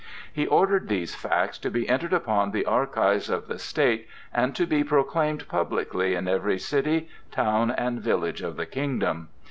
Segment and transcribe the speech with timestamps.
[0.33, 4.65] He ordered these facts to be entered upon the archives of the state and to
[4.65, 9.27] be proclaimed publicly in every city, town, and village of the kingdom.